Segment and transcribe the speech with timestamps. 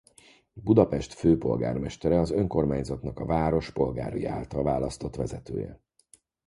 [0.53, 5.79] Budapest főpolgármestere az önkormányzatnak a város polgárai által választott vezetője.